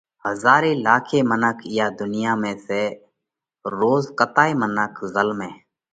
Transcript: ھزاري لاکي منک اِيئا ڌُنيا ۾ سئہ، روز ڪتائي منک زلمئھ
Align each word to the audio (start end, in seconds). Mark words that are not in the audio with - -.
ھزاري 0.25 0.73
لاکي 0.85 1.19
منک 1.29 1.57
اِيئا 1.69 1.87
ڌُنيا 1.97 2.33
۾ 2.41 2.51
سئہ، 2.65 2.85
روز 3.77 4.03
ڪتائي 4.17 4.53
منک 4.61 4.93
زلمئھ 5.13 5.55